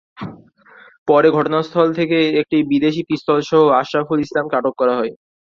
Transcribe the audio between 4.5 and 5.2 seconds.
আটক করা হয়।